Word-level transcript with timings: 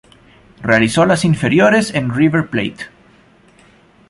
Realizó 0.63 1.05
las 1.05 1.25
inferiores 1.25 1.93
en 1.93 2.09
River 2.11 2.47
Plate. 2.47 2.85